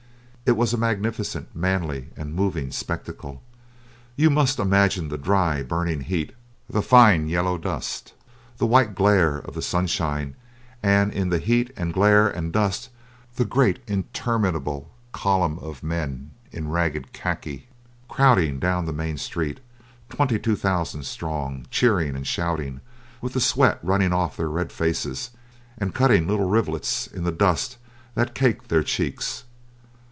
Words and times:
It 0.43 0.57
was 0.57 0.73
a 0.73 0.77
magnificent, 0.77 1.55
manly, 1.55 2.09
and 2.17 2.33
moving 2.35 2.71
spectacle. 2.71 3.41
You 4.17 4.29
must 4.29 4.59
imagine 4.59 5.07
the 5.07 5.17
dry, 5.17 5.63
burning 5.63 6.01
heat, 6.01 6.33
the 6.69 6.81
fine, 6.81 7.29
yellow 7.29 7.57
dust, 7.57 8.11
the 8.57 8.65
white 8.65 8.93
glare 8.93 9.37
of 9.37 9.53
the 9.53 9.61
sunshine, 9.61 10.35
and 10.83 11.13
in 11.13 11.29
the 11.29 11.37
heat 11.39 11.71
and 11.77 11.93
glare 11.93 12.27
and 12.27 12.51
dust 12.51 12.89
the 13.37 13.45
great 13.45 13.79
interminable 13.87 14.89
column 15.13 15.57
of 15.59 15.83
men 15.83 16.31
in 16.51 16.67
ragged 16.67 17.13
khaki 17.13 17.69
crowding 18.09 18.59
down 18.59 18.85
the 18.85 18.91
main 18.91 19.15
street, 19.17 19.61
twenty 20.09 20.37
two 20.37 20.57
thousand 20.57 21.05
strong, 21.05 21.65
cheering 21.69 22.13
and 22.13 22.27
shouting, 22.27 22.81
with 23.21 23.31
the 23.31 23.39
sweat 23.39 23.79
running 23.81 24.11
off 24.11 24.35
their 24.35 24.49
red 24.49 24.69
faces 24.73 25.29
and 25.77 25.95
cutting 25.95 26.27
little 26.27 26.49
rivulets 26.49 27.07
in 27.07 27.23
the 27.23 27.31
dust 27.31 27.77
that 28.15 28.35
caked 28.35 28.67
their 28.67 28.83
cheeks. 28.83 29.45